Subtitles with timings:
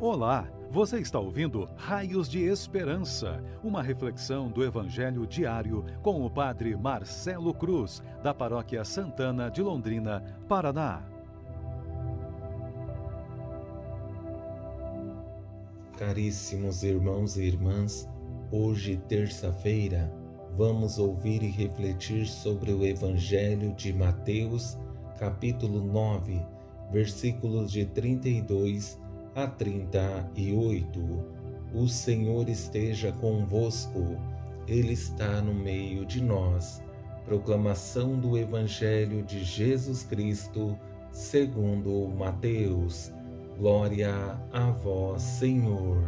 [0.00, 6.76] Olá, você está ouvindo Raios de Esperança, uma reflexão do Evangelho diário com o Padre
[6.76, 11.00] Marcelo Cruz, da Paróquia Santana de Londrina, Paraná.
[15.96, 18.08] Caríssimos irmãos e irmãs,
[18.50, 20.12] hoje, terça-feira,
[20.56, 24.76] vamos ouvir e refletir sobre o Evangelho de Mateus,
[25.20, 26.44] capítulo 9,
[26.90, 29.03] versículos de 32 a
[29.42, 31.00] 38.
[31.74, 34.16] O Senhor esteja convosco,
[34.66, 36.80] Ele está no meio de nós.
[37.24, 40.78] Proclamação do Evangelho de Jesus Cristo,
[41.10, 43.12] segundo Mateus.
[43.58, 46.04] Glória a vós, Senhor.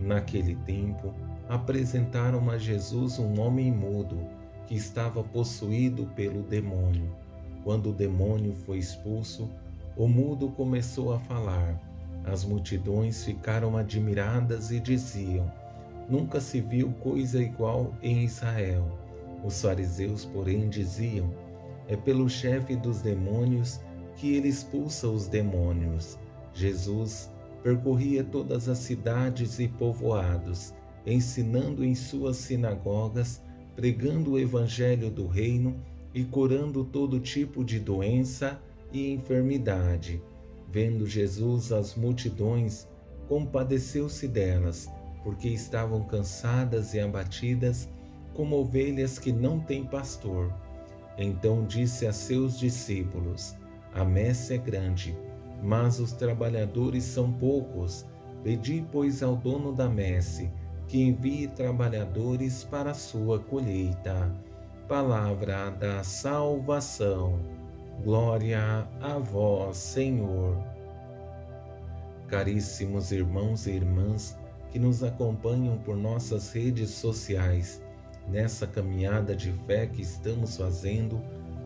[0.00, 1.14] Naquele tempo,
[1.48, 4.18] apresentaram a Jesus um homem mudo
[4.66, 7.14] que estava possuído pelo demônio.
[7.62, 9.48] Quando o demônio foi expulso,
[9.96, 11.87] o mudo começou a falar
[12.30, 15.50] as multidões ficaram admiradas e diziam:
[16.08, 18.98] Nunca se viu coisa igual em Israel.
[19.44, 21.32] Os fariseus, porém, diziam:
[21.86, 23.80] É pelo chefe dos demônios
[24.16, 26.18] que ele expulsa os demônios.
[26.52, 27.30] Jesus
[27.62, 30.74] percorria todas as cidades e povoados,
[31.06, 33.42] ensinando em suas sinagogas,
[33.76, 35.76] pregando o evangelho do reino
[36.14, 38.60] e curando todo tipo de doença
[38.92, 40.22] e enfermidade.
[40.70, 42.86] Vendo Jesus as multidões,
[43.26, 44.88] compadeceu-se delas,
[45.22, 47.88] porque estavam cansadas e abatidas,
[48.34, 50.52] como ovelhas que não têm pastor.
[51.16, 53.56] Então disse a seus discípulos:
[53.94, 55.16] A messe é grande,
[55.62, 58.06] mas os trabalhadores são poucos.
[58.44, 60.50] Pedi, pois, ao dono da messe
[60.86, 64.34] que envie trabalhadores para a sua colheita.
[64.88, 67.57] Palavra da salvação.
[68.04, 70.56] Glória a vós, Senhor.
[72.28, 74.38] Caríssimos irmãos e irmãs
[74.70, 77.82] que nos acompanham por nossas redes sociais,
[78.28, 81.20] nessa caminhada de fé que estamos fazendo,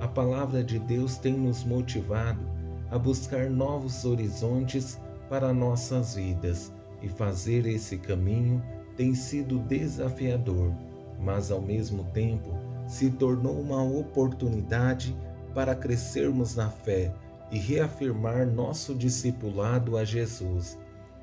[0.00, 2.42] a palavra de Deus tem nos motivado
[2.90, 5.00] a buscar novos horizontes
[5.30, 8.62] para nossas vidas e fazer esse caminho
[8.96, 10.74] tem sido desafiador,
[11.18, 12.50] mas ao mesmo tempo
[12.86, 15.16] se tornou uma oportunidade
[15.54, 17.12] para crescermos na fé
[17.50, 20.78] e reafirmar nosso discipulado a Jesus,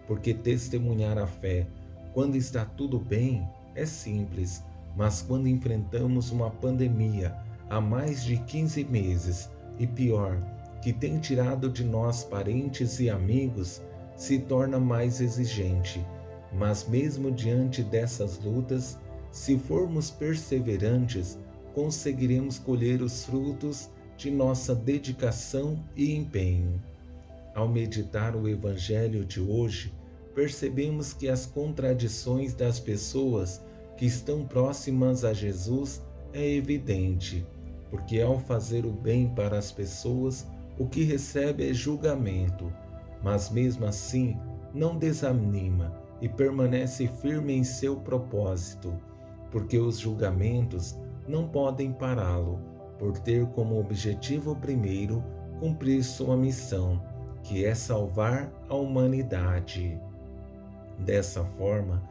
[0.08, 1.68] porque testemunhar a fé
[2.14, 4.64] quando está tudo bem é simples,
[4.96, 7.36] mas quando enfrentamos uma pandemia
[7.70, 10.38] há mais de 15 meses e pior,
[10.82, 13.82] que tem tirado de nós parentes e amigos,
[14.16, 16.06] se torna mais exigente.
[16.54, 18.98] Mas mesmo diante dessas lutas,
[19.30, 21.38] se formos perseverantes,
[21.74, 26.82] conseguiremos colher os frutos de nossa dedicação e empenho.
[27.54, 29.94] Ao meditar o Evangelho de hoje,
[30.34, 33.62] percebemos que as contradições das pessoas
[33.98, 36.02] que estão próximas a Jesus
[36.34, 37.46] é evidente,
[37.90, 40.46] porque ao fazer o bem para as pessoas,
[40.78, 42.72] o que recebe é julgamento,
[43.24, 44.38] mas mesmo assim
[44.74, 48.94] não desanima e permanece firme em seu propósito,
[49.50, 55.24] porque os julgamentos não podem pará-lo por ter como objetivo primeiro
[55.60, 57.02] cumprir sua missão,
[57.44, 60.00] que é salvar a humanidade.
[61.00, 62.02] Dessa forma,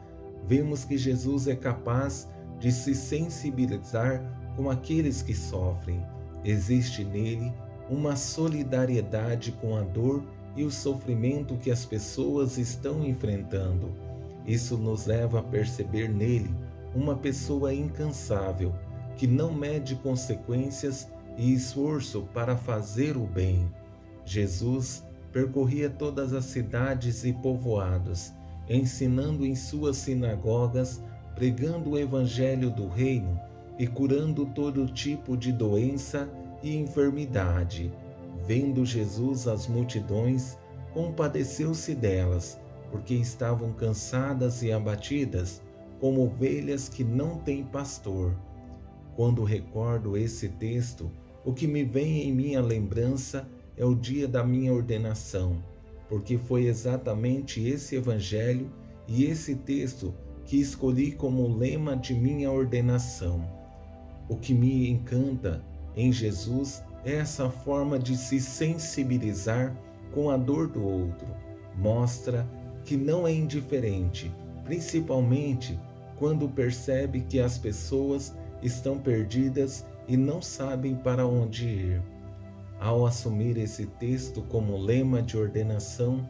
[0.47, 2.29] vemos que Jesus é capaz
[2.59, 4.23] de se sensibilizar
[4.55, 6.03] com aqueles que sofrem.
[6.43, 7.51] Existe nele
[7.89, 10.23] uma solidariedade com a dor
[10.55, 13.91] e o sofrimento que as pessoas estão enfrentando.
[14.45, 16.53] Isso nos leva a perceber nele
[16.93, 18.73] uma pessoa incansável
[19.17, 23.71] que não mede consequências e esforço para fazer o bem.
[24.25, 28.33] Jesus percorria todas as cidades e povoados,
[28.69, 31.01] ensinando em suas sinagogas,
[31.35, 33.39] pregando o evangelho do reino
[33.77, 36.29] e curando todo tipo de doença
[36.63, 37.91] e enfermidade.
[38.47, 40.57] Vendo Jesus as multidões,
[40.93, 42.57] compadeceu-se delas,
[42.89, 45.61] porque estavam cansadas e abatidas,
[45.99, 48.33] como ovelhas que não têm pastor.
[49.15, 51.09] Quando recordo esse texto,
[51.45, 53.47] o que me vem em minha lembrança
[53.77, 55.63] é o dia da minha ordenação,
[56.09, 58.69] porque foi exatamente esse evangelho
[59.07, 60.13] e esse texto
[60.43, 63.47] que escolhi como lema de minha ordenação.
[64.27, 65.63] O que me encanta
[65.95, 69.75] em Jesus é essa forma de se sensibilizar
[70.11, 71.27] com a dor do outro.
[71.77, 72.45] Mostra
[72.83, 74.31] que não é indiferente,
[74.63, 75.79] principalmente
[76.17, 82.01] quando percebe que as pessoas estão perdidas e não sabem para onde ir.
[82.79, 86.27] Ao assumir esse texto como lema de ordenação,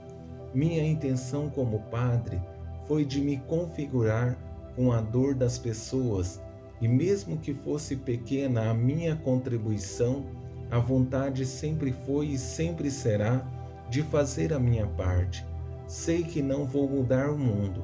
[0.54, 2.39] minha intenção como padre
[2.88, 4.38] foi de me configurar
[4.75, 6.42] com a dor das pessoas
[6.80, 10.25] e, mesmo que fosse pequena a minha contribuição,
[10.69, 13.45] a vontade sempre foi e sempre será
[13.89, 15.45] de fazer a minha parte.
[15.88, 17.83] Sei que não vou mudar o mundo,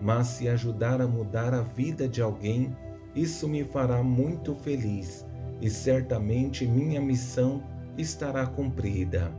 [0.00, 2.74] mas se ajudar a mudar a vida de alguém,
[3.14, 5.26] isso me fará muito feliz
[5.60, 7.62] e certamente minha missão
[7.96, 9.32] estará cumprida.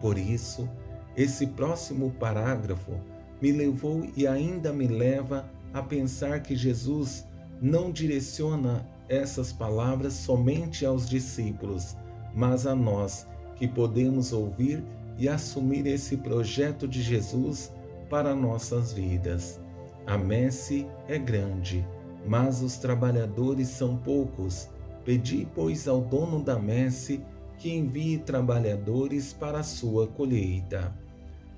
[0.00, 0.68] Por isso,
[1.16, 2.92] esse próximo parágrafo
[3.40, 7.26] me levou e ainda me leva a pensar que Jesus
[7.60, 11.96] não direciona essas palavras somente aos discípulos,
[12.34, 13.26] mas a nós
[13.56, 14.82] que podemos ouvir
[15.18, 17.72] e assumir esse projeto de Jesus
[18.10, 19.60] para nossas vidas.
[20.06, 21.86] A messe é grande,
[22.26, 24.68] mas os trabalhadores são poucos.
[25.04, 27.20] Pedi, pois, ao dono da messe
[27.58, 30.94] que envie trabalhadores para a sua colheita.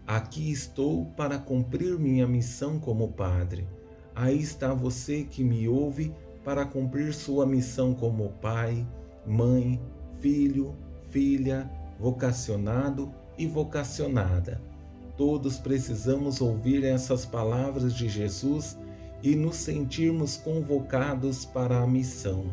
[0.06, 3.66] Aqui estou para cumprir minha missão como padre.
[4.14, 6.14] Aí está você que me ouve
[6.44, 8.86] para cumprir sua missão como pai,
[9.26, 9.80] mãe,
[10.20, 10.74] filho,
[11.10, 14.60] filha, vocacionado e vocacionada.
[15.16, 18.78] Todos precisamos ouvir essas palavras de Jesus
[19.26, 22.44] e nos sentirmos convocados para a missão.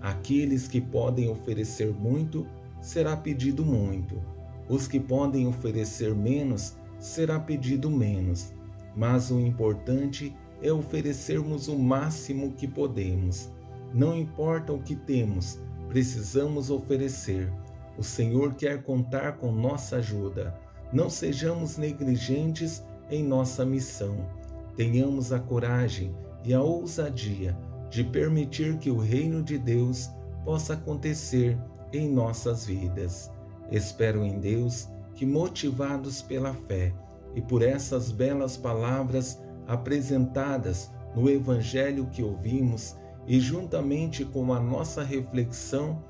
[0.00, 2.46] Aqueles que podem oferecer muito,
[2.80, 4.22] será pedido muito.
[4.68, 8.52] Os que podem oferecer menos, será pedido menos.
[8.94, 10.32] Mas o importante
[10.62, 13.50] é oferecermos o máximo que podemos.
[13.92, 15.58] Não importa o que temos,
[15.88, 17.52] precisamos oferecer.
[17.98, 20.56] O Senhor quer contar com nossa ajuda.
[20.92, 24.43] Não sejamos negligentes em nossa missão.
[24.76, 27.56] Tenhamos a coragem e a ousadia
[27.90, 30.10] de permitir que o reino de Deus
[30.44, 31.56] possa acontecer
[31.92, 33.30] em nossas vidas.
[33.70, 36.92] Espero em Deus que, motivados pela fé
[37.34, 45.02] e por essas belas palavras, apresentadas no Evangelho que ouvimos e juntamente com a nossa
[45.02, 46.02] reflexão,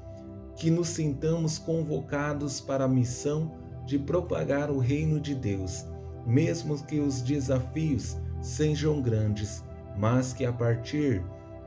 [0.57, 3.53] que nos sintamos convocados para a missão
[3.85, 5.85] de propagar o reino de Deus,
[6.27, 9.65] mesmo que os desafios sejam grandes,
[9.97, 11.23] mas que a partir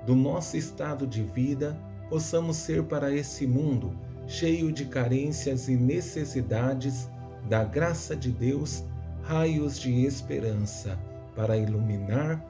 [0.06, 1.78] do nosso estado de vida
[2.08, 3.98] possamos ser para esse mundo
[4.28, 7.10] cheio de carências e necessidades
[7.50, 8.84] da graça de Deus,
[9.24, 11.00] raios de esperança
[11.36, 12.46] para iluminar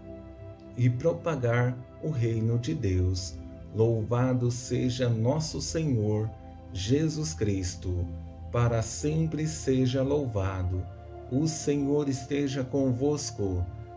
[0.76, 3.38] e propagar o reino de Deus.
[3.74, 6.30] Louvado seja nosso Senhor
[6.74, 8.06] Jesus Cristo,
[8.52, 10.84] para sempre seja louvado.
[11.32, 13.66] O Senhor esteja convosco,